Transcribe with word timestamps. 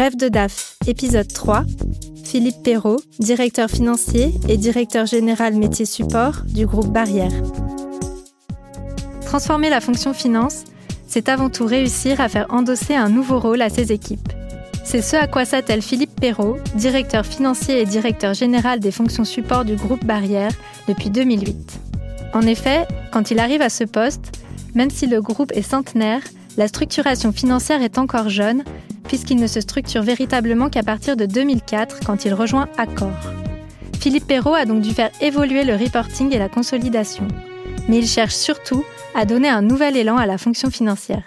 Bref 0.00 0.16
de 0.16 0.28
DAF, 0.28 0.78
épisode 0.86 1.30
3. 1.30 1.64
Philippe 2.24 2.62
Perrault, 2.64 3.02
directeur 3.18 3.68
financier 3.68 4.32
et 4.48 4.56
directeur 4.56 5.04
général 5.04 5.54
métier 5.56 5.84
support 5.84 6.40
du 6.46 6.64
groupe 6.64 6.90
Barrière. 6.90 7.34
Transformer 9.26 9.68
la 9.68 9.82
fonction 9.82 10.14
finance, 10.14 10.64
c'est 11.06 11.28
avant 11.28 11.50
tout 11.50 11.66
réussir 11.66 12.18
à 12.22 12.30
faire 12.30 12.46
endosser 12.48 12.94
un 12.94 13.10
nouveau 13.10 13.38
rôle 13.38 13.60
à 13.60 13.68
ses 13.68 13.92
équipes. 13.92 14.32
C'est 14.84 15.02
ce 15.02 15.16
à 15.16 15.26
quoi 15.26 15.44
s'attelle 15.44 15.82
Philippe 15.82 16.18
Perrault, 16.18 16.56
directeur 16.76 17.26
financier 17.26 17.82
et 17.82 17.84
directeur 17.84 18.32
général 18.32 18.80
des 18.80 18.92
fonctions 18.92 19.26
support 19.26 19.66
du 19.66 19.76
groupe 19.76 20.06
Barrière 20.06 20.52
depuis 20.88 21.10
2008. 21.10 21.78
En 22.32 22.40
effet, 22.40 22.86
quand 23.12 23.30
il 23.30 23.38
arrive 23.38 23.60
à 23.60 23.68
ce 23.68 23.84
poste, 23.84 24.32
même 24.74 24.88
si 24.88 25.06
le 25.06 25.20
groupe 25.20 25.52
est 25.54 25.60
centenaire, 25.60 26.22
la 26.56 26.68
structuration 26.68 27.32
financière 27.32 27.82
est 27.82 27.98
encore 27.98 28.30
jeune, 28.30 28.64
puisqu'il 29.10 29.40
ne 29.40 29.48
se 29.48 29.60
structure 29.60 30.02
véritablement 30.02 30.70
qu'à 30.70 30.84
partir 30.84 31.16
de 31.16 31.26
2004 31.26 31.98
quand 32.06 32.24
il 32.26 32.32
rejoint 32.32 32.68
Accor. 32.78 33.10
Philippe 33.98 34.28
Perrault 34.28 34.54
a 34.54 34.66
donc 34.66 34.82
dû 34.82 34.90
faire 34.90 35.10
évoluer 35.20 35.64
le 35.64 35.74
reporting 35.74 36.32
et 36.32 36.38
la 36.38 36.48
consolidation. 36.48 37.26
Mais 37.88 37.98
il 37.98 38.06
cherche 38.06 38.36
surtout 38.36 38.84
à 39.16 39.24
donner 39.24 39.48
un 39.48 39.62
nouvel 39.62 39.96
élan 39.96 40.16
à 40.16 40.26
la 40.26 40.38
fonction 40.38 40.70
financière. 40.70 41.24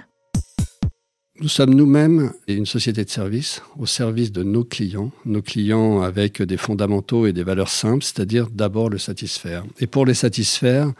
Nous 1.42 1.50
sommes 1.50 1.74
nous-mêmes 1.74 2.32
une 2.48 2.66
société 2.66 3.04
de 3.04 3.10
service 3.10 3.62
au 3.78 3.86
service 3.86 4.32
de 4.32 4.44
nos 4.44 4.64
clients, 4.64 5.12
nos 5.26 5.42
clients 5.42 6.02
avec 6.02 6.42
des 6.42 6.56
fondamentaux 6.56 7.28
et 7.28 7.34
des 7.34 7.44
valeurs 7.44 7.68
simples, 7.68 8.06
c'est-à-dire 8.06 8.48
d'abord 8.50 8.90
le 8.90 8.98
satisfaire. 8.98 9.66
Et 9.82 9.88
pour 9.88 10.06
les 10.06 10.14
satisfaire, 10.14 10.94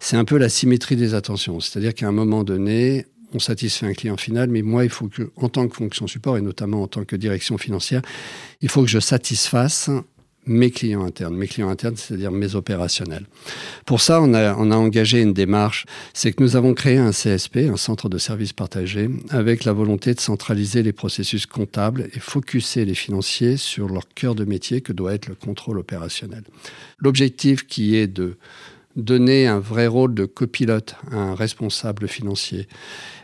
c'est 0.00 0.16
un 0.16 0.24
peu 0.24 0.38
la 0.38 0.48
symétrie 0.48 0.96
des 0.96 1.12
attentions, 1.12 1.60
c'est-à-dire 1.60 1.92
qu'à 1.92 2.08
un 2.08 2.12
moment 2.12 2.42
donné, 2.42 3.04
on 3.34 3.38
satisfait 3.38 3.86
un 3.86 3.92
client 3.92 4.16
final, 4.16 4.48
mais 4.50 4.62
moi, 4.62 4.84
il 4.84 4.90
faut 4.90 5.08
que, 5.08 5.30
en 5.36 5.48
tant 5.48 5.68
que 5.68 5.76
fonction 5.76 6.06
support 6.06 6.36
et 6.36 6.40
notamment 6.40 6.82
en 6.82 6.88
tant 6.88 7.04
que 7.04 7.16
direction 7.16 7.58
financière, 7.58 8.02
il 8.60 8.68
faut 8.68 8.82
que 8.82 8.88
je 8.88 9.00
satisfasse 9.00 9.90
mes 10.46 10.70
clients 10.70 11.04
internes. 11.04 11.36
Mes 11.36 11.46
clients 11.46 11.68
internes, 11.68 11.96
c'est-à-dire 11.96 12.32
mes 12.32 12.54
opérationnels. 12.54 13.26
Pour 13.86 14.00
ça, 14.00 14.20
on 14.20 14.34
a, 14.34 14.54
engagé 14.54 15.20
une 15.20 15.32
démarche. 15.32 15.86
C'est 16.14 16.32
que 16.32 16.42
nous 16.42 16.56
avons 16.56 16.74
créé 16.74 16.98
un 16.98 17.10
CSP, 17.10 17.68
un 17.70 17.76
centre 17.76 18.08
de 18.08 18.18
services 18.18 18.52
partagés, 18.52 19.08
avec 19.30 19.64
la 19.64 19.72
volonté 19.72 20.14
de 20.14 20.20
centraliser 20.20 20.82
les 20.82 20.92
processus 20.92 21.46
comptables 21.46 22.08
et 22.14 22.18
focuser 22.18 22.84
les 22.84 22.94
financiers 22.94 23.56
sur 23.56 23.88
leur 23.88 24.08
cœur 24.08 24.34
de 24.34 24.44
métier 24.44 24.80
que 24.80 24.92
doit 24.92 25.14
être 25.14 25.28
le 25.28 25.34
contrôle 25.34 25.78
opérationnel. 25.78 26.42
L'objectif 26.98 27.66
qui 27.66 27.96
est 27.96 28.08
de 28.08 28.36
donner 28.96 29.46
un 29.46 29.58
vrai 29.58 29.86
rôle 29.86 30.14
de 30.14 30.24
copilote 30.24 30.96
à 31.10 31.16
un 31.16 31.34
responsable 31.34 32.08
financier, 32.08 32.68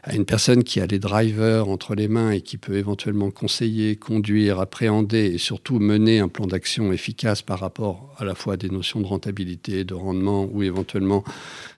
à 0.02 0.14
une 0.14 0.24
personne 0.24 0.64
qui 0.64 0.80
a 0.80 0.86
les 0.86 0.98
drivers 0.98 1.68
entre 1.68 1.94
les 1.94 2.08
mains 2.08 2.30
et 2.30 2.40
qui 2.40 2.58
peut 2.58 2.76
éventuellement 2.76 3.30
conseiller, 3.30 3.96
conduire, 3.96 4.60
appréhender 4.60 5.26
et 5.26 5.38
surtout 5.38 5.78
mener 5.78 6.18
un 6.20 6.28
plan 6.28 6.46
d'action 6.46 6.92
efficace 6.92 7.42
par 7.42 7.60
rapport 7.60 8.14
à 8.18 8.24
la 8.24 8.34
fois 8.34 8.54
à 8.54 8.56
des 8.56 8.70
notions 8.70 9.00
de 9.00 9.06
rentabilité, 9.06 9.84
de 9.84 9.94
rendement 9.94 10.48
ou 10.50 10.62
éventuellement 10.62 11.24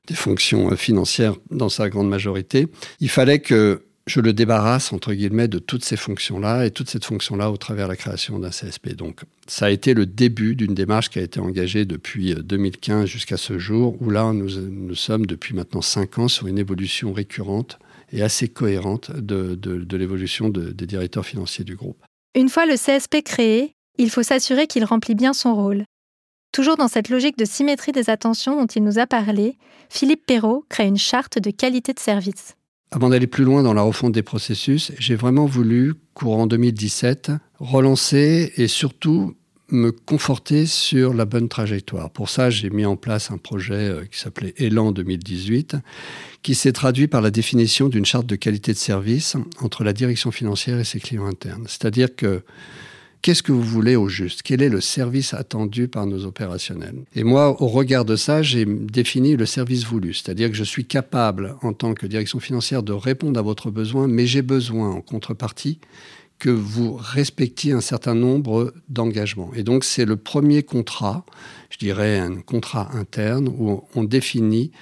des 0.06 0.14
fonctions 0.14 0.74
financières 0.76 1.34
dans 1.50 1.68
sa 1.68 1.88
grande 1.88 2.08
majorité. 2.08 2.68
Il 3.00 3.10
fallait 3.10 3.40
que 3.40 3.82
je 4.10 4.20
le 4.20 4.32
débarrasse, 4.32 4.92
entre 4.92 5.14
guillemets, 5.14 5.46
de 5.46 5.60
toutes 5.60 5.84
ces 5.84 5.96
fonctions-là 5.96 6.66
et 6.66 6.72
toute 6.72 6.90
cette 6.90 7.04
fonction-là 7.04 7.50
au 7.50 7.56
travers 7.56 7.86
de 7.86 7.92
la 7.92 7.96
création 7.96 8.40
d'un 8.40 8.50
CSP. 8.50 8.94
Donc, 8.96 9.20
ça 9.46 9.66
a 9.66 9.70
été 9.70 9.94
le 9.94 10.04
début 10.04 10.56
d'une 10.56 10.74
démarche 10.74 11.10
qui 11.10 11.20
a 11.20 11.22
été 11.22 11.38
engagée 11.38 11.84
depuis 11.84 12.34
2015 12.34 13.04
euh, 13.04 13.06
jusqu'à 13.06 13.36
ce 13.36 13.58
jour, 13.58 13.96
où 14.02 14.10
là, 14.10 14.32
nous, 14.32 14.50
nous 14.60 14.94
sommes 14.96 15.26
depuis 15.26 15.54
maintenant 15.54 15.80
cinq 15.80 16.18
ans 16.18 16.26
sur 16.26 16.48
une 16.48 16.58
évolution 16.58 17.12
récurrente 17.12 17.78
et 18.12 18.22
assez 18.22 18.48
cohérente 18.48 19.12
de, 19.12 19.54
de, 19.54 19.96
l'évolution 19.96 20.48
des 20.48 20.86
directeurs 20.86 21.24
financiers 21.24 21.64
du 21.64 21.76
groupe. 21.76 22.02
Une 22.34 22.48
fois 22.48 22.66
le 22.66 22.74
CSP 22.74 23.22
créé, 23.24 23.74
il 23.98 24.10
faut 24.10 24.24
s'assurer 24.24 24.66
qu'il 24.66 24.84
remplit 24.84 25.14
bien 25.14 25.32
son 25.32 25.54
rôle. 25.54 25.84
Toujours 26.52 26.76
dans 26.76 26.88
cette 26.88 27.10
logique 27.10 27.38
de 27.38 27.44
symétrie 27.44 27.92
des 27.92 28.10
attentions 28.10 28.56
dont 28.56 28.66
il 28.66 28.82
nous 28.82 28.98
a 28.98 29.06
parlé, 29.06 29.56
Philippe 29.88 30.26
Perrault 30.26 30.64
crée 30.68 30.86
une 30.86 30.98
charte 30.98 31.38
de 31.38 31.52
qualité 31.52 31.92
de 31.92 32.00
service. 32.00 32.56
Avant 32.92 33.08
d'aller 33.08 33.28
plus 33.28 33.44
loin 33.44 33.62
dans 33.62 33.74
la 33.74 33.82
refonte 33.82 34.12
des 34.12 34.22
processus, 34.22 34.90
j'ai 34.98 35.14
vraiment 35.14 35.46
voulu, 35.46 35.94
courant 36.12 36.48
2017, 36.48 37.30
relancer 37.60 38.52
et 38.56 38.66
surtout 38.66 39.36
me 39.68 39.92
conforter 39.92 40.66
sur 40.66 41.14
la 41.14 41.24
bonne 41.24 41.48
trajectoire. 41.48 42.10
Pour 42.10 42.28
ça, 42.28 42.50
j'ai 42.50 42.68
mis 42.70 42.84
en 42.84 42.96
place 42.96 43.30
un 43.30 43.38
projet 43.38 43.74
euh, 43.74 44.04
qui 44.04 44.18
s'appelait 44.18 44.54
Élan 44.56 44.90
2018, 44.90 45.76
qui 46.42 46.56
s'est 46.56 46.72
traduit 46.72 47.06
par 47.06 47.20
la 47.20 47.30
définition 47.30 47.88
d'une 47.88 48.04
charte 48.04 48.26
de 48.26 48.34
qualité 48.34 48.72
de 48.72 48.78
service 48.78 49.36
entre 49.60 49.84
la 49.84 49.92
direction 49.92 50.32
financière 50.32 50.80
et 50.80 50.84
ses 50.84 50.98
clients 50.98 51.26
internes. 51.26 51.66
C'est-à-dire 51.68 52.16
que 52.16 52.42
Qu'est-ce 53.22 53.42
que 53.42 53.52
vous 53.52 53.62
voulez 53.62 53.96
au 53.96 54.08
juste? 54.08 54.40
Quel 54.42 54.62
est 54.62 54.70
le 54.70 54.80
service 54.80 55.34
attendu 55.34 55.88
par 55.88 56.06
nos 56.06 56.24
opérationnels? 56.24 57.04
Et 57.14 57.22
moi, 57.22 57.60
au 57.60 57.68
regard 57.68 58.06
de 58.06 58.16
ça, 58.16 58.42
j'ai 58.42 58.64
défini 58.64 59.36
le 59.36 59.44
service 59.44 59.84
voulu, 59.84 60.14
c'est-à-dire 60.14 60.48
que 60.48 60.56
je 60.56 60.64
suis 60.64 60.86
capable, 60.86 61.56
en 61.60 61.74
tant 61.74 61.92
que 61.92 62.06
direction 62.06 62.40
financière, 62.40 62.82
de 62.82 62.94
répondre 62.94 63.38
à 63.38 63.42
votre 63.42 63.70
besoin, 63.70 64.08
mais 64.08 64.26
j'ai 64.26 64.40
besoin, 64.40 64.90
en 64.90 65.00
contrepartie, 65.02 65.80
que 66.38 66.48
vous 66.48 66.96
respectiez 66.98 67.72
un 67.72 67.82
certain 67.82 68.14
nombre 68.14 68.72
d'engagements. 68.88 69.52
Et 69.54 69.64
donc, 69.64 69.84
c'est 69.84 70.06
le 70.06 70.16
premier 70.16 70.62
contrat, 70.62 71.26
je 71.70 71.78
dirais 71.78 72.18
un 72.18 72.40
contrat 72.40 72.90
interne, 72.92 73.48
où 73.48 73.82
on 73.94 74.04
définit 74.04 74.72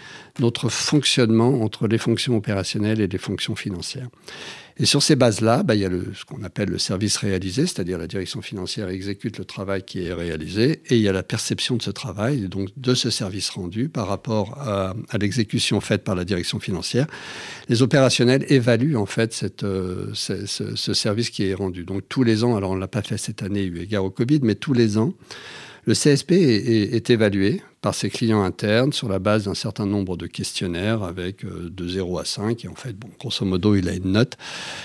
notre 0.41 0.69
fonctionnement 0.69 1.63
entre 1.63 1.87
les 1.87 1.99
fonctions 1.99 2.37
opérationnelles 2.37 3.01
et 3.01 3.07
les 3.07 3.19
fonctions 3.19 3.55
financières. 3.55 4.09
Et 4.81 4.87
sur 4.87 5.03
ces 5.03 5.17
bases-là, 5.17 5.65
bah, 5.65 5.75
il 5.75 5.81
y 5.81 5.85
a 5.85 5.91
ce 5.91 6.25
qu'on 6.25 6.45
appelle 6.45 6.69
le 6.69 6.79
service 6.79 7.17
réalisé, 7.17 7.67
c'est-à-dire 7.67 7.99
la 7.99 8.07
direction 8.07 8.43
financière 8.43 8.89
exécute 8.89 9.37
le 9.39 9.45
travail 9.45 9.83
qui 9.83 10.07
est 10.07 10.13
réalisé, 10.13 10.83
et 10.87 10.97
il 10.97 11.03
y 11.03 11.09
a 11.09 11.13
la 11.13 11.25
perception 11.25 11.77
de 11.77 11.83
ce 11.83 11.91
travail, 11.91 12.43
donc 12.49 12.69
de 12.77 12.95
ce 12.95 13.11
service 13.11 13.51
rendu 13.51 13.89
par 13.89 14.07
rapport 14.07 14.57
à, 14.61 14.95
l'exécution 15.21 15.81
faite 15.81 16.05
par 16.05 16.15
la 16.15 16.25
direction 16.25 16.61
financière. 16.61 17.09
Les 17.69 17.83
opérationnels 17.83 18.45
évaluent 18.51 18.97
en 18.97 19.07
fait 19.07 19.45
euh, 19.65 20.11
ce, 20.15 20.95
service 20.95 21.31
qui 21.31 21.45
est 21.45 21.55
rendu. 21.55 21.83
Donc 21.83 22.03
tous 22.09 22.23
les 22.23 22.45
ans, 22.45 22.55
alors 22.55 22.71
on 22.71 22.77
ne 22.77 22.81
l'a 22.81 22.89
pas 22.89 23.03
fait 23.03 23.19
cette 23.19 23.43
année 23.43 23.65
eu 23.65 23.81
égard 23.81 24.05
au 24.05 24.11
Covid, 24.11 24.41
mais 24.43 24.55
tous 24.55 24.75
les 24.75 24.97
ans, 24.97 25.13
le 25.89 25.95
CSP 25.95 26.33
est, 26.33 27.09
évalué 27.09 27.63
par 27.81 27.95
ses 27.95 28.11
clients 28.11 28.43
internes 28.43 28.93
sur 28.93 29.09
la 29.09 29.19
base 29.19 29.45
d'un 29.45 29.55
certain 29.55 29.87
nombre 29.87 30.19
de 30.19 30.27
questionnaires 30.27 31.03
avec 31.03 31.47
euh, 31.47 31.71
de 31.71 31.89
0 31.89 32.19
à 32.19 32.27
5. 32.27 32.63
Et 32.67 32.69
en 32.69 32.75
fait, 32.75 32.93
bon, 32.93 33.09
grosso 33.19 33.47
modo, 33.47 33.75
il 33.75 33.89
a 33.89 33.95
une 33.95 34.13
note. 34.13 34.37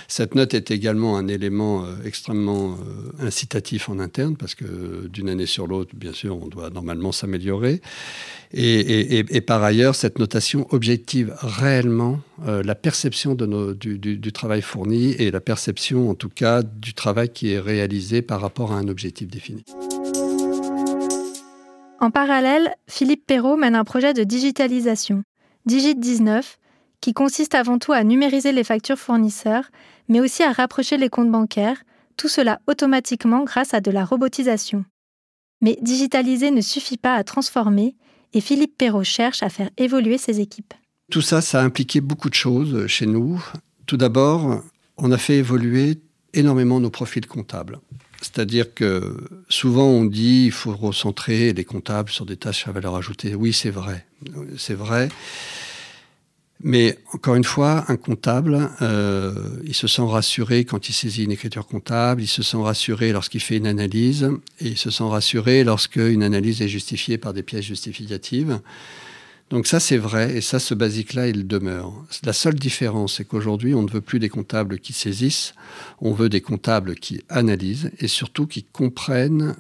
Cette 0.08 0.34
note 0.34 0.54
est 0.54 0.72
également 0.72 1.18
un 1.18 1.28
élément 1.28 1.84
euh, 1.84 1.96
extrêmement 2.06 2.78
euh, 2.78 3.26
incitatif 3.28 3.90
en 3.90 4.00
interne 4.00 4.38
parce 4.38 4.56
que 4.56 5.10
d'une 5.10 5.28
année 5.28 5.46
sur 5.46 5.68
l'autre, 5.68 5.94
bien 5.94 6.14
sûr, 6.14 6.42
on 6.42 6.48
doit 6.48 6.70
normalement 6.70 7.12
s'améliorer. 7.12 7.82
Et, 8.54 9.42
par 9.42 9.62
ailleurs, 9.62 9.96
cette 9.96 10.20
notation 10.20 10.68
objective 10.70 11.34
réellement 11.42 12.22
la 12.46 12.76
perception 12.76 13.34
du, 13.34 13.98
du 13.98 14.32
travail 14.32 14.62
fourni 14.62 15.14
et 15.14 15.32
la 15.32 15.42
perception, 15.42 16.12
en 16.12 16.14
tout 16.14 16.30
cas, 16.30 16.62
du 16.62 16.94
travail 16.94 17.30
qui 17.30 17.52
est 17.52 17.60
réalisé 17.60 18.22
par 18.22 18.40
rapport 18.40 18.72
à 18.72 18.78
un 18.78 18.88
objectif 18.88 19.28
défini. 19.28 19.66
En 22.04 22.12
parallèle, 22.12 22.76
Philippe 22.86 23.26
Perrault 23.26 23.56
mène 23.56 23.76
un 23.76 23.86
projet 23.86 24.14
de 24.14 24.26
digitalisation, 24.26 25.24
Digit 25.66 25.96
19, 25.96 26.58
qui 27.00 27.14
consiste 27.14 27.56
avant 27.56 27.80
tout 27.80 27.94
à 27.94 28.04
numériser 28.04 28.52
les 28.52 28.66
factures 28.66 29.00
fournisseurs, 29.00 29.72
mais 30.10 30.20
aussi 30.20 30.44
à 30.44 30.52
rapprocher 30.52 30.98
les 30.98 31.08
comptes 31.08 31.32
bancaires, 31.32 31.82
tout 32.18 32.28
cela 32.28 32.60
automatiquement 32.68 33.46
grâce 33.46 33.74
à 33.74 33.80
de 33.80 33.90
la 33.90 34.04
robotisation. 34.04 34.84
Mais 35.62 35.78
digitaliser 35.82 36.52
ne 36.52 36.60
suffit 36.60 36.98
pas 36.98 37.16
à 37.16 37.24
transformer, 37.24 37.96
et 38.34 38.42
Philippe 38.42 38.78
Perrault 38.78 39.06
cherche 39.06 39.42
à 39.42 39.48
faire 39.48 39.70
évoluer 39.78 40.18
ses 40.18 40.42
équipes. 40.42 40.74
Tout 41.10 41.22
ça, 41.22 41.40
ça 41.40 41.62
a 41.62 41.64
impliqué 41.64 42.02
beaucoup 42.02 42.30
de 42.30 42.36
choses 42.36 42.86
chez 42.88 43.06
nous. 43.06 43.42
Tout 43.86 43.96
d'abord, 43.96 44.62
on 44.98 45.14
a 45.14 45.18
fait 45.18 45.38
évoluer 45.38 46.02
énormément 46.34 46.82
nos 46.82 46.90
profils 46.90 47.28
comptables. 47.28 47.80
C'est-à-dire 48.24 48.74
que 48.74 49.18
souvent 49.50 49.88
on 49.88 50.06
dit 50.06 50.46
il 50.46 50.52
faut 50.52 50.74
recentrer 50.74 51.52
les 51.54 51.66
comptables 51.66 52.10
sur 52.10 52.26
des 52.26 52.38
tâches 52.38 52.68
à 52.68 52.72
valeur 52.72 52.96
ajoutée. 52.96 53.36
Oui, 53.36 53.52
c'est 53.54 53.70
vrai. 53.70 54.06
C'est 54.58 54.74
vrai. 54.74 55.10
Mais 56.66 56.98
encore 57.12 57.36
une 57.36 57.44
fois, 57.44 57.84
un 57.90 57.98
comptable, 57.98 58.70
euh, 58.82 59.34
il 59.66 59.76
se 59.76 59.88
sent 59.88 60.04
rassuré 60.06 60.64
quand 60.64 60.88
il 60.88 60.94
saisit 60.94 61.26
une 61.26 61.34
écriture 61.34 61.68
comptable, 61.68 62.22
il 62.22 62.28
se 62.28 62.42
sent 62.42 62.62
rassuré 62.62 63.12
lorsqu'il 63.12 63.42
fait 63.42 63.58
une 63.58 63.68
analyse, 63.68 64.30
et 64.62 64.70
il 64.70 64.78
se 64.78 64.90
sent 64.90 65.04
rassuré 65.04 65.66
lorsqu'une 65.66 66.24
analyse 66.24 66.62
est 66.62 66.70
justifiée 66.70 67.18
par 67.18 67.34
des 67.34 67.44
pièces 67.44 67.66
justificatives. 67.66 68.62
Donc 69.54 69.68
ça, 69.68 69.80
c'est 69.80 70.00
vrai, 70.00 70.36
et 70.36 70.42
ça, 70.42 70.58
ce 70.58 70.74
basique-là, 70.74 71.28
il 71.28 71.46
demeure. 71.46 71.94
La 72.26 72.34
seule 72.34 72.56
différence, 72.56 73.18
c'est 73.18 73.24
qu'aujourd'hui, 73.24 73.76
on 73.76 73.84
ne 73.84 73.92
veut 73.92 74.02
plus 74.02 74.18
des 74.18 74.28
comptables 74.28 74.80
qui 74.80 74.94
saisissent, 74.94 75.54
on 76.02 76.12
veut 76.12 76.28
des 76.28 76.42
comptables 76.42 76.96
qui 76.96 77.22
analysent 77.30 77.92
et 78.00 78.08
surtout 78.08 78.48
qui 78.48 78.64
comprennent 78.64 79.56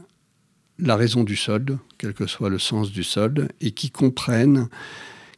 la 0.79 0.95
raison 0.95 1.23
du 1.23 1.35
solde, 1.35 1.77
quel 1.99 2.15
que 2.15 2.25
soit 2.25 2.49
le 2.49 2.57
sens 2.57 2.91
du 2.91 3.03
solde, 3.03 3.49
et 3.61 3.69
qui 3.69 3.91
comprennent 3.91 4.67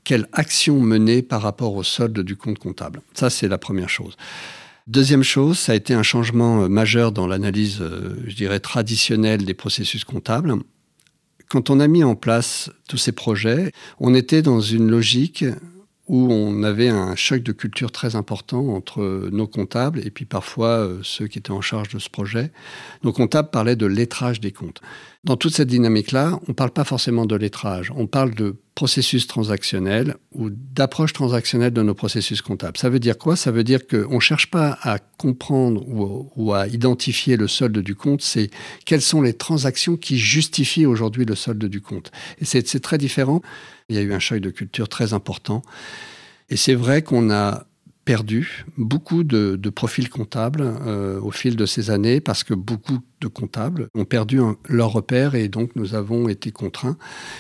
quelle 0.06 0.30
action 0.32 0.80
mener 0.80 1.22
par 1.22 1.42
rapport 1.42 1.76
au 1.76 1.84
solde 1.84 2.22
du 2.22 2.38
compte 2.38 2.58
comptable. 2.58 3.02
Ça, 3.14 3.30
c'est 3.30 3.50
la 3.50 3.58
première 3.58 3.90
chose. 3.90 4.16
Deuxième 4.88 5.24
chose, 5.24 5.60
ça 5.60 5.74
a 5.74 5.76
été 5.76 5.94
un 5.94 6.04
changement 6.04 6.64
euh, 6.64 6.70
majeur 6.70 7.12
dans 7.12 7.28
l'analyse, 7.28 7.80
euh, 7.82 8.16
je 8.26 8.36
dirais, 8.36 8.62
traditionnelle 8.62 9.44
des 9.44 9.54
processus 9.54 10.06
comptables. 10.06 10.56
Quand 11.50 11.70
on 11.70 11.80
a 11.80 11.88
mis 11.88 12.04
en 12.04 12.16
place 12.16 12.70
tous 12.88 12.98
ces 12.98 13.12
projets, 13.12 13.72
on 14.00 14.14
était 14.14 14.42
dans 14.42 14.62
une 14.62 14.90
logique 14.90 15.46
où 16.08 16.32
on 16.32 16.64
avait 16.64 16.90
un 16.90 17.16
choc 17.16 17.42
de 17.42 17.52
culture 17.52 17.92
très 17.92 18.16
important 18.16 18.68
entre 18.70 19.30
nos 19.32 19.48
comptables 19.48 20.00
et 20.06 20.12
puis 20.12 20.26
parfois 20.26 20.68
euh, 20.68 21.00
ceux 21.02 21.28
qui 21.28 21.40
étaient 21.40 21.52
en 21.52 21.62
charge 21.62 21.90
de 21.90 22.00
ce 22.00 22.10
projet. 22.10 22.52
Nos 23.04 23.12
comptables 23.12 23.50
parlaient 23.50 23.76
de 23.76 23.88
lettrage 23.88 24.40
des 24.40 24.52
comptes. 24.52 24.82
Dans 25.26 25.38
toute 25.38 25.56
cette 25.56 25.70
dynamique-là, 25.70 26.40
on 26.44 26.50
ne 26.52 26.54
parle 26.54 26.70
pas 26.70 26.84
forcément 26.84 27.26
de 27.26 27.36
lettrage, 27.36 27.92
on 27.96 28.06
parle 28.06 28.36
de 28.36 28.58
processus 28.76 29.26
transactionnel 29.26 30.18
ou 30.34 30.52
d'approche 30.52 31.14
transactionnelle 31.14 31.74
de 31.74 31.82
nos 31.82 31.96
processus 31.96 32.44
comptables. 32.44 32.78
Ça 32.78 32.90
veut 32.90 33.00
dire 33.00 33.18
quoi? 33.18 33.36
Ça 33.36 33.50
veut 33.50 33.64
dire 33.64 33.88
qu'on 33.88 34.16
ne 34.16 34.20
cherche 34.20 34.52
pas 34.52 34.78
à 34.84 35.00
comprendre 35.00 35.84
ou, 36.36 36.54
à 36.54 36.68
identifier 36.68 37.38
le 37.38 37.48
solde 37.48 37.80
du 37.80 37.96
compte, 37.96 38.22
c'est 38.22 38.52
quelles 38.86 39.02
sont 39.02 39.24
les 39.24 39.34
transactions 39.34 39.98
qui 39.98 40.20
justifient 40.20 40.86
aujourd'hui 40.86 41.26
le 41.26 41.34
solde 41.34 41.66
du 41.66 41.82
compte. 41.82 42.12
Et 42.40 42.46
c'est 42.46 42.80
très 42.80 43.00
différent. 43.00 43.42
Il 43.90 43.96
y 43.96 44.00
a 44.00 44.04
eu 44.04 44.14
un 44.14 44.20
choc 44.20 44.40
de 44.40 44.52
culture 44.52 44.90
très 44.90 45.14
important. 45.14 45.64
Et 46.50 46.56
c'est 46.56 46.76
vrai 46.76 47.02
qu'on 47.02 47.32
a 47.32 47.66
perdu 48.06 48.66
beaucoup 48.78 49.24
de, 49.24 49.58
profils 49.70 50.10
comptables 50.10 50.62
euh, 50.62 51.20
au 51.20 51.32
fil 51.32 51.56
de 51.56 51.66
ces 51.66 51.90
années 51.90 52.22
parce 52.22 52.44
que 52.44 52.54
beaucoup 52.54 53.00
de 53.20 53.28
comptables 53.28 53.90
ont 53.96 54.06
perdu 54.06 54.40
leur 54.70 54.92
repère 54.92 55.36
et 55.36 55.48
donc 55.48 55.76
nous 55.76 55.96
avons 55.96 56.30
été 56.30 56.52
contraints, 56.52 56.98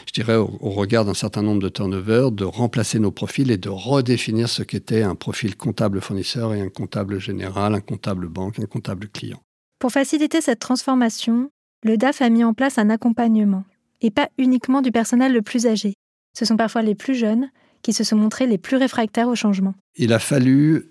je 0.07 0.13
dirais 0.13 0.35
au, 0.35 0.71
regard 0.71 1.05
d'un 1.05 1.13
certain 1.13 1.43
nombre 1.43 1.61
de 1.61 1.69
turnovers, 1.69 2.31
de 2.31 2.43
remplacer 2.43 2.99
nos 2.99 3.11
profils 3.11 3.51
et 3.51 3.57
de 3.57 3.69
redéfinir 3.69 4.49
ce 4.49 4.63
qu'était 4.63 5.03
un 5.03 5.15
profil 5.15 5.55
comptable 5.55 6.01
fournisseur 6.01 6.53
et 6.53 6.61
un 6.61 6.69
comptable 6.69 7.19
général, 7.19 7.75
un 7.75 7.81
comptable 7.81 8.27
banque, 8.27 8.59
un 8.59 8.65
comptable 8.65 9.07
client. 9.07 9.39
Pour 9.79 9.91
faciliter 9.91 10.41
cette 10.41 10.59
transformation, 10.59 11.49
le 11.83 11.97
DAF 11.97 12.21
a 12.21 12.29
mis 12.29 12.43
en 12.43 12.53
place 12.53 12.79
un 12.79 12.89
accompagnement, 12.89 13.65
et 14.01 14.09
pas 14.09 14.29
uniquement 14.37 14.81
du 14.81 14.91
personnel 14.91 15.33
le 15.33 15.41
plus 15.41 15.67
âgé. 15.67 15.93
Ce 16.37 16.45
sont 16.45 16.57
parfois 16.57 16.81
les 16.81 16.95
plus 16.95 17.15
jeunes 17.15 17.49
qui 17.85 17.93
se 17.93 18.03
sont 18.03 18.15
montrés 18.15 18.47
les 18.47 18.57
plus 18.57 18.77
réfractaires 18.77 19.27
au 19.27 19.35
changement. 19.35 19.75
Il 19.95 20.11
a 20.11 20.17
fallu, 20.17 20.87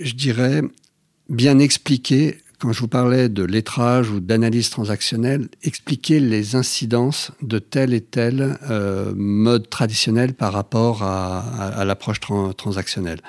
je 0.00 0.14
dirais, 0.14 0.62
bien 1.28 1.58
expliquer, 1.58 2.38
quand 2.58 2.72
je 2.72 2.80
vous 2.80 2.88
parlais 2.88 3.28
de 3.28 3.42
lettrage 3.42 4.08
ou 4.08 4.18
d'analyse 4.18 4.70
transactionnelle, 4.70 5.50
expliquer 5.62 6.20
les 6.20 6.56
incidences 6.56 7.32
de 7.42 7.58
tel 7.58 7.92
et 7.92 8.00
tel 8.00 8.58
euh, 8.70 9.12
mode 9.14 9.68
traditionnel 9.68 10.32
par 10.32 10.54
rapport 10.54 11.02
à, 11.02 11.84
l'approche 11.84 12.20
transactionnelle. 12.56 13.20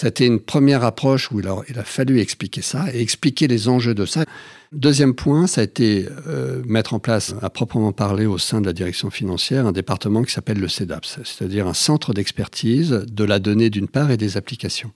C'était 0.00 0.26
une 0.26 0.40
première 0.40 0.82
approche 0.82 1.30
où 1.30 1.40
il 1.40 1.46
a, 1.46 1.84
fallu 1.84 2.20
expliquer 2.20 2.62
ça 2.62 2.86
et 2.94 3.02
expliquer 3.02 3.48
les 3.48 3.68
enjeux 3.68 3.92
de 3.92 4.06
ça. 4.06 4.24
Deuxième 4.72 5.14
point, 5.14 5.46
ça 5.46 5.60
a 5.60 5.64
été 5.64 6.08
euh, 6.26 6.62
mettre 6.64 6.94
en 6.94 6.98
place, 6.98 7.34
à 7.42 7.50
proprement 7.50 7.92
parler, 7.92 8.24
au 8.24 8.38
sein 8.38 8.62
de 8.62 8.66
la 8.66 8.72
direction 8.72 9.10
financière, 9.10 9.66
un 9.66 9.72
département 9.72 10.22
qui 10.22 10.32
s'appelle 10.32 10.58
le 10.58 10.68
CEDAPS, 10.68 11.18
c'est-à-dire 11.24 11.66
un 11.66 11.74
centre 11.74 12.14
d'expertise 12.14 13.04
de 13.06 13.24
la 13.24 13.38
donnée 13.40 13.68
d'une 13.68 13.88
part 13.88 14.10
et 14.10 14.16
des 14.16 14.38
applications. 14.38 14.90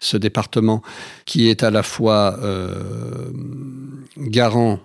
Ce 0.00 0.16
département 0.16 0.80
qui 1.26 1.50
est 1.50 1.62
à 1.62 1.70
la 1.70 1.82
fois 1.82 2.38
euh, 2.40 3.30
garant 4.16 4.80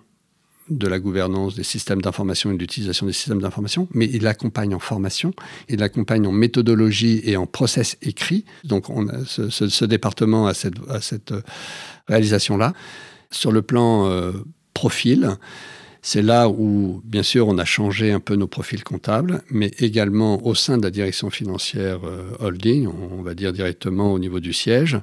de 0.71 0.88
la 0.88 1.00
gouvernance 1.00 1.56
des 1.56 1.63
systèmes 1.63 2.01
d'information 2.01 2.51
et 2.51 2.56
de 2.56 2.59
l'utilisation 2.59 3.06
des 3.06 3.13
systèmes 3.13 3.41
d'information, 3.41 3.88
mais 3.94 4.09
il 4.12 4.25
accompagne 4.27 4.73
en 4.73 4.79
formation, 4.79 5.33
il 5.69 5.83
accompagne 5.83 6.25
en 6.25 6.31
méthodologie 6.31 7.21
et 7.25 7.38
en 7.38 7.45
process 7.45 7.97
écrit. 8.01 8.45
Donc 8.63 8.85
ce, 9.25 9.85
département 9.85 10.47
a 10.47 10.53
cette, 10.53 10.75
cette 11.01 11.33
réalisation-là. 12.07 12.73
Sur 13.29 13.51
le 13.51 13.62
plan 13.62 14.07
euh, 14.07 14.31
profil, 14.73 15.38
c'est 16.01 16.21
là 16.21 16.50
où, 16.50 17.01
bien 17.06 17.23
sûr, 17.23 17.47
on 17.47 17.57
a 17.57 17.65
changé 17.65 18.12
un 18.12 18.19
peu 18.19 18.35
nos 18.35 18.47
profils 18.47 18.83
comptables, 18.83 19.44
mais 19.51 19.71
également 19.79 20.45
au 20.45 20.56
sein 20.56 20.77
de 20.77 20.83
la 20.83 20.89
direction 20.89 21.29
financière 21.29 22.00
euh, 22.03 22.31
holding, 22.39 22.88
on 22.88 23.21
va 23.21 23.35
dire 23.35 23.53
directement 23.53 24.12
au 24.12 24.19
niveau 24.19 24.39
du 24.39 24.51
siège, 24.51 24.97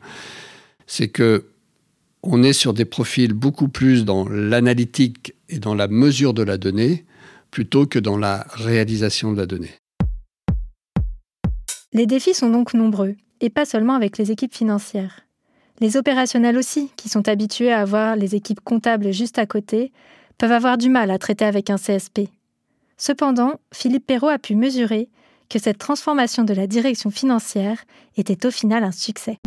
c'est 0.86 1.08
que 1.08 1.44
on 2.22 2.42
est 2.42 2.52
sur 2.52 2.74
des 2.74 2.84
profils 2.84 3.32
beaucoup 3.32 3.68
plus 3.68 4.04
dans 4.04 4.28
l'analytique 4.28 5.34
et 5.48 5.58
dans 5.58 5.74
la 5.74 5.88
mesure 5.88 6.34
de 6.34 6.42
la 6.42 6.58
donnée 6.58 7.04
plutôt 7.50 7.86
que 7.86 7.98
dans 7.98 8.18
la 8.18 8.46
réalisation 8.50 9.32
de 9.32 9.38
la 9.38 9.46
donnée. 9.46 9.72
Les 11.92 12.06
défis 12.06 12.34
sont 12.34 12.50
donc 12.50 12.74
nombreux, 12.74 13.16
et 13.40 13.48
pas 13.48 13.64
seulement 13.64 13.94
avec 13.94 14.18
les 14.18 14.30
équipes 14.30 14.54
financières. 14.54 15.20
Les 15.80 15.96
opérationnels 15.96 16.58
aussi, 16.58 16.90
qui 16.96 17.08
sont 17.08 17.28
habitués 17.28 17.72
à 17.72 17.80
avoir 17.80 18.16
les 18.16 18.34
équipes 18.34 18.60
comptables 18.60 19.12
juste 19.12 19.38
à 19.38 19.46
côté, 19.46 19.92
peuvent 20.36 20.52
avoir 20.52 20.76
du 20.76 20.90
mal 20.90 21.10
à 21.10 21.18
traiter 21.18 21.44
avec 21.44 21.70
un 21.70 21.76
CSP. 21.76 22.28
Cependant, 22.98 23.60
Philippe 23.72 24.06
Perrault 24.06 24.28
a 24.28 24.38
pu 24.38 24.54
mesurer 24.54 25.08
que 25.48 25.58
cette 25.58 25.78
transformation 25.78 26.44
de 26.44 26.52
la 26.52 26.66
direction 26.66 27.10
financière 27.10 27.78
était 28.16 28.44
au 28.44 28.50
final 28.50 28.84
un 28.84 28.92
succès. 28.92 29.38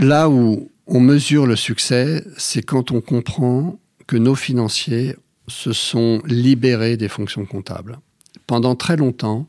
Là 0.00 0.30
où 0.30 0.70
on 0.86 0.98
mesure 0.98 1.46
le 1.46 1.56
succès, 1.56 2.24
c'est 2.38 2.62
quand 2.62 2.90
on 2.90 3.02
comprend 3.02 3.78
que 4.06 4.16
nos 4.16 4.34
financiers 4.34 5.14
se 5.46 5.74
sont 5.74 6.22
libérés 6.24 6.96
des 6.96 7.08
fonctions 7.08 7.44
comptables. 7.44 7.98
Pendant 8.46 8.74
très 8.76 8.96
longtemps, 8.96 9.46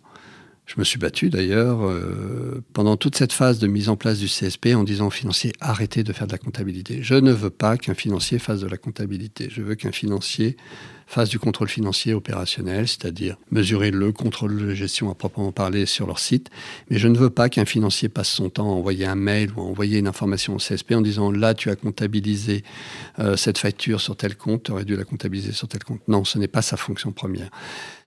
je 0.65 0.75
me 0.77 0.83
suis 0.83 0.99
battu 0.99 1.29
d'ailleurs 1.29 1.85
euh, 1.85 2.61
pendant 2.73 2.97
toute 2.97 3.15
cette 3.15 3.31
phase 3.31 3.59
de 3.59 3.67
mise 3.67 3.87
en 3.87 3.95
place 3.95 4.19
du 4.19 4.27
CSP 4.27 4.75
en 4.75 4.83
disant 4.83 5.07
aux 5.07 5.11
financiers 5.11 5.53
arrêtez 5.61 6.03
de 6.03 6.11
faire 6.11 6.27
de 6.27 6.33
la 6.33 6.37
comptabilité. 6.37 7.01
Je 7.01 7.15
ne 7.15 7.31
veux 7.31 7.49
pas 7.49 7.77
qu'un 7.77 7.93
financier 7.93 8.37
fasse 8.37 8.59
de 8.59 8.67
la 8.67 8.77
comptabilité. 8.77 9.47
Je 9.49 9.61
veux 9.61 9.75
qu'un 9.75 9.93
financier 9.93 10.57
fasse 11.11 11.29
du 11.29 11.39
contrôle 11.39 11.67
financier 11.67 12.13
opérationnel, 12.13 12.87
c'est-à-dire 12.87 13.35
mesurer 13.51 13.91
le 13.91 14.13
contrôle 14.13 14.57
de 14.57 14.73
gestion 14.73 15.11
à 15.11 15.15
proprement 15.15 15.51
parler 15.51 15.85
sur 15.85 16.07
leur 16.07 16.19
site. 16.19 16.49
Mais 16.89 16.97
je 16.97 17.09
ne 17.09 17.17
veux 17.17 17.29
pas 17.29 17.49
qu'un 17.49 17.65
financier 17.65 18.07
passe 18.07 18.29
son 18.29 18.49
temps 18.49 18.69
à 18.69 18.73
envoyer 18.73 19.05
un 19.05 19.15
mail 19.15 19.51
ou 19.55 19.59
à 19.59 19.63
envoyer 19.63 19.99
une 19.99 20.07
information 20.07 20.55
au 20.55 20.57
CSP 20.57 20.93
en 20.93 21.01
disant 21.01 21.29
là, 21.29 21.53
tu 21.53 21.69
as 21.69 21.75
comptabilisé 21.75 22.63
euh, 23.19 23.35
cette 23.35 23.57
facture 23.57 23.99
sur 23.99 24.15
tel 24.15 24.37
compte, 24.37 24.63
tu 24.63 24.71
aurais 24.71 24.85
dû 24.85 24.95
la 24.95 25.03
comptabiliser 25.03 25.51
sur 25.51 25.67
tel 25.67 25.83
compte. 25.83 25.99
Non, 26.07 26.23
ce 26.23 26.37
n'est 26.37 26.47
pas 26.47 26.61
sa 26.61 26.77
fonction 26.77 27.11
première. 27.11 27.49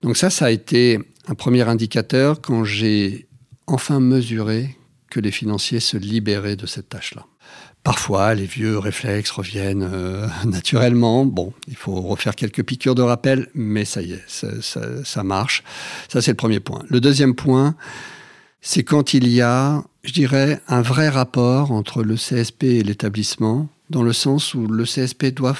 Donc 0.01 0.17
ça, 0.17 0.31
ça 0.31 0.45
a 0.45 0.51
été 0.51 0.99
un 1.27 1.35
premier 1.35 1.61
indicateur 1.61 2.41
quand 2.41 2.63
j'ai 2.63 3.27
enfin 3.67 3.99
mesuré 3.99 4.75
que 5.09 5.19
les 5.19 5.31
financiers 5.31 5.79
se 5.79 5.97
libéraient 5.97 6.55
de 6.55 6.65
cette 6.65 6.89
tâche-là. 6.89 7.25
Parfois, 7.85 8.33
les 8.33 8.47
vieux 8.47 8.79
réflexes 8.79 9.29
reviennent 9.29 9.87
euh, 9.91 10.27
naturellement. 10.45 11.23
Bon, 11.23 11.53
il 11.67 11.75
faut 11.75 12.01
refaire 12.01 12.35
quelques 12.35 12.63
piqûres 12.63 12.95
de 12.95 13.03
rappel, 13.03 13.47
mais 13.53 13.85
ça 13.85 14.01
y 14.01 14.13
est, 14.13 14.23
ça, 14.27 15.23
marche. 15.23 15.63
Ça, 16.09 16.19
c'est 16.19 16.31
le 16.31 16.37
premier 16.37 16.59
point. 16.59 16.83
Le 16.89 16.99
deuxième 16.99 17.35
point, 17.35 17.75
c'est 18.59 18.83
quand 18.83 19.13
il 19.13 19.27
y 19.27 19.41
a, 19.41 19.83
je 20.03 20.13
dirais, 20.13 20.61
un 20.67 20.81
vrai 20.81 21.09
rapport 21.09 21.71
entre 21.71 22.01
le 22.01 22.15
CSP 22.15 22.63
et 22.63 22.83
l'établissement, 22.83 23.69
dans 23.91 24.01
le 24.01 24.13
sens 24.13 24.55
où 24.55 24.65
le 24.65 24.83
CSP 24.83 25.27
doit 25.27 25.55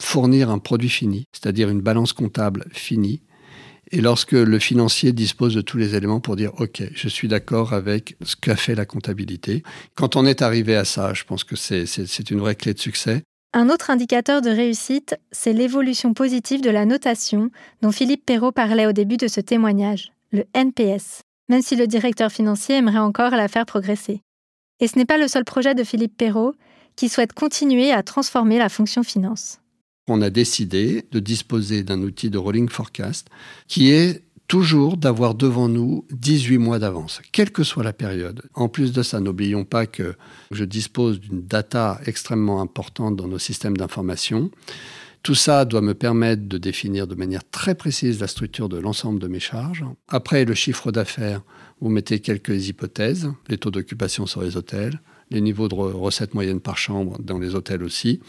fournir 0.00 0.48
un 0.48 0.58
produit 0.58 0.88
fini, 0.88 1.26
c'est-à-dire 1.32 1.68
une 1.68 1.82
balance 1.82 2.14
comptable 2.14 2.64
finie, 2.72 3.20
et 3.92 4.00
lorsque 4.00 4.32
le 4.32 4.58
financier 4.58 5.12
dispose 5.12 5.54
de 5.54 5.60
tous 5.60 5.78
les 5.78 5.94
éléments 5.94 6.20
pour 6.20 6.36
dire 6.36 6.52
OK, 6.58 6.82
je 6.92 7.08
suis 7.08 7.28
d'accord 7.28 7.72
avec 7.72 8.16
ce 8.22 8.36
qu'a 8.36 8.56
fait 8.56 8.74
la 8.74 8.84
comptabilité. 8.84 9.62
Quand 9.94 10.16
on 10.16 10.26
est 10.26 10.42
arrivé 10.42 10.74
à 10.74 10.84
ça, 10.84 11.14
je 11.14 11.24
pense 11.24 11.44
que 11.44 11.56
c'est 11.56 12.30
une 12.30 12.40
vraie 12.40 12.56
clé 12.56 12.74
de 12.74 12.78
succès. 12.78 13.22
Un 13.52 13.70
autre 13.70 13.90
indicateur 13.90 14.42
de 14.42 14.50
réussite, 14.50 15.16
c'est 15.30 15.52
l'évolution 15.52 16.14
positive 16.14 16.60
de 16.60 16.70
la 16.70 16.84
notation 16.84 17.50
dont 17.80 17.92
Philippe 17.92 18.26
Perrault 18.26 18.52
parlait 18.52 18.86
au 18.86 18.92
début 18.92 19.16
de 19.16 19.28
ce 19.28 19.40
témoignage, 19.40 20.12
le 20.32 20.44
NPS, 20.52 21.22
même 21.48 21.62
si 21.62 21.76
le 21.76 21.86
directeur 21.86 22.30
financier 22.30 22.76
aimerait 22.76 22.98
encore 22.98 23.30
la 23.30 23.48
faire 23.48 23.66
progresser. 23.66 24.20
Et 24.80 24.88
ce 24.88 24.98
n'est 24.98 25.06
pas 25.06 25.16
le 25.16 25.28
seul 25.28 25.44
projet 25.44 25.74
de 25.74 25.84
Philippe 25.84 26.18
Perrault 26.18 26.54
qui 26.96 27.08
souhaite 27.08 27.32
continuer 27.32 27.92
à 27.92 28.02
transformer 28.02 28.58
la 28.58 28.68
fonction 28.68 29.02
finance 29.02 29.60
on 30.08 30.22
a 30.22 30.30
décidé 30.30 31.04
de 31.10 31.18
disposer 31.18 31.82
d'un 31.82 32.02
outil 32.02 32.30
de 32.30 32.38
rolling 32.38 32.68
forecast 32.68 33.28
qui 33.66 33.90
est 33.90 34.22
toujours 34.48 34.96
d'avoir 34.96 35.34
devant 35.34 35.68
nous 35.68 36.04
18 36.12 36.58
mois 36.58 36.78
d'avance, 36.78 37.20
quelle 37.32 37.50
que 37.50 37.64
soit 37.64 37.82
la 37.82 37.92
période. 37.92 38.42
En 38.54 38.68
plus 38.68 38.92
de 38.92 39.02
ça, 39.02 39.20
n'oublions 39.20 39.64
pas 39.64 39.86
que 39.86 40.14
je 40.50 40.64
dispose 40.64 41.20
d'une 41.20 41.42
data 41.42 42.00
extrêmement 42.06 42.60
importante 42.60 43.16
dans 43.16 43.26
nos 43.26 43.38
systèmes 43.38 43.76
d'information. 43.76 44.50
Tout 45.22 45.34
ça 45.34 45.64
doit 45.64 45.80
me 45.80 45.94
permettre 45.94 46.46
de 46.46 46.58
définir 46.58 47.08
de 47.08 47.16
manière 47.16 47.42
très 47.50 47.74
précise 47.74 48.20
la 48.20 48.28
structure 48.28 48.68
de 48.68 48.78
l'ensemble 48.78 49.18
de 49.18 49.26
mes 49.26 49.40
charges. 49.40 49.84
Après 50.06 50.44
le 50.44 50.54
chiffre 50.54 50.92
d'affaires, 50.92 51.42
vous 51.80 51.88
mettez 51.88 52.20
quelques 52.20 52.68
hypothèses, 52.68 53.32
les 53.48 53.58
taux 53.58 53.72
d'occupation 53.72 54.26
sur 54.26 54.42
les 54.42 54.56
hôtels, 54.56 55.00
les 55.30 55.40
niveaux 55.40 55.68
de 55.68 55.74
recettes 55.74 56.34
moyennes 56.34 56.60
par 56.60 56.78
chambre 56.78 57.18
dans 57.20 57.38
les 57.38 57.54
hôtels 57.54 57.82
aussi. 57.82 58.20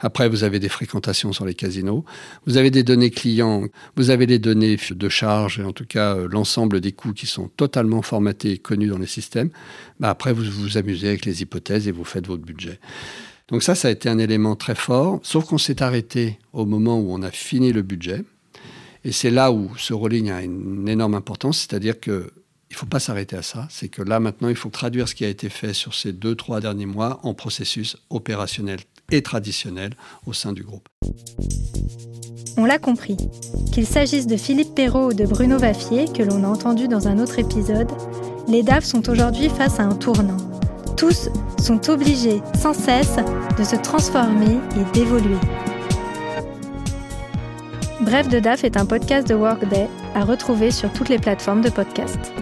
Après, 0.00 0.28
vous 0.28 0.44
avez 0.44 0.58
des 0.58 0.68
fréquentations 0.68 1.32
sur 1.32 1.46
les 1.46 1.54
casinos. 1.54 2.04
Vous 2.46 2.56
avez 2.56 2.70
des 2.70 2.82
données 2.82 3.10
clients. 3.10 3.64
Vous 3.96 4.10
avez 4.10 4.26
les 4.26 4.38
données 4.38 4.76
de 4.90 5.08
charge 5.08 5.60
et 5.60 5.64
en 5.64 5.72
tout 5.72 5.86
cas 5.86 6.16
euh, 6.16 6.28
l'ensemble 6.30 6.80
des 6.80 6.92
coûts 6.92 7.14
qui 7.14 7.26
sont 7.26 7.48
totalement 7.48 8.02
formatés 8.02 8.52
et 8.52 8.58
connus 8.58 8.88
dans 8.88 8.98
les 8.98 9.06
systèmes. 9.06 9.50
Bah, 9.98 10.10
après, 10.10 10.32
vous 10.32 10.44
vous 10.44 10.76
amusez 10.76 11.08
avec 11.08 11.24
les 11.24 11.42
hypothèses 11.42 11.88
et 11.88 11.92
vous 11.92 12.04
faites 12.04 12.26
votre 12.26 12.42
budget. 12.42 12.78
Donc 13.48 13.62
ça, 13.62 13.74
ça 13.74 13.88
a 13.88 13.90
été 13.90 14.08
un 14.08 14.18
élément 14.18 14.56
très 14.56 14.74
fort, 14.74 15.20
sauf 15.22 15.46
qu'on 15.46 15.58
s'est 15.58 15.82
arrêté 15.82 16.38
au 16.52 16.64
moment 16.64 16.98
où 16.98 17.12
on 17.12 17.22
a 17.22 17.30
fini 17.30 17.72
le 17.72 17.82
budget. 17.82 18.24
Et 19.04 19.12
c'est 19.12 19.30
là 19.30 19.50
où 19.52 19.70
ce 19.76 19.92
rolling 19.92 20.30
a 20.30 20.42
une 20.42 20.88
énorme 20.88 21.14
importance, 21.14 21.58
c'est-à-dire 21.58 21.98
que 21.98 22.30
il 22.72 22.74
ne 22.74 22.78
faut 22.78 22.86
pas 22.86 23.00
s'arrêter 23.00 23.36
à 23.36 23.42
ça. 23.42 23.68
C'est 23.68 23.90
que 23.90 24.00
là, 24.00 24.18
maintenant, 24.18 24.48
il 24.48 24.56
faut 24.56 24.70
traduire 24.70 25.06
ce 25.06 25.14
qui 25.14 25.26
a 25.26 25.28
été 25.28 25.50
fait 25.50 25.74
sur 25.74 25.92
ces 25.92 26.14
deux, 26.14 26.34
trois 26.34 26.62
derniers 26.62 26.86
mois 26.86 27.20
en 27.22 27.34
processus 27.34 27.98
opérationnel 28.08 28.78
et 29.10 29.20
traditionnel 29.20 29.92
au 30.24 30.32
sein 30.32 30.54
du 30.54 30.62
groupe. 30.62 30.88
On 32.56 32.64
l'a 32.64 32.78
compris. 32.78 33.18
Qu'il 33.74 33.86
s'agisse 33.86 34.26
de 34.26 34.38
Philippe 34.38 34.74
Perrault 34.74 35.10
ou 35.10 35.12
de 35.12 35.26
Bruno 35.26 35.58
Vaffier, 35.58 36.06
que 36.06 36.22
l'on 36.22 36.44
a 36.44 36.46
entendu 36.46 36.88
dans 36.88 37.08
un 37.08 37.18
autre 37.18 37.38
épisode, 37.38 37.90
les 38.48 38.62
DAF 38.62 38.84
sont 38.84 39.06
aujourd'hui 39.10 39.50
face 39.50 39.78
à 39.78 39.82
un 39.82 39.94
tournant. 39.94 40.38
Tous 40.96 41.28
sont 41.58 41.90
obligés 41.90 42.40
sans 42.58 42.72
cesse 42.72 43.16
de 43.58 43.64
se 43.64 43.76
transformer 43.76 44.56
et 44.80 44.92
d'évoluer. 44.94 45.36
Bref 48.00 48.30
de 48.30 48.40
DAF 48.40 48.64
est 48.64 48.78
un 48.78 48.86
podcast 48.86 49.28
de 49.28 49.34
Workday 49.34 49.90
à 50.14 50.24
retrouver 50.24 50.70
sur 50.70 50.90
toutes 50.94 51.10
les 51.10 51.18
plateformes 51.18 51.60
de 51.60 51.68
podcast. 51.68 52.32